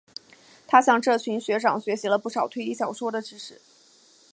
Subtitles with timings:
[0.65, 3.61] 他向这群学长学习了不少推理小说的知识。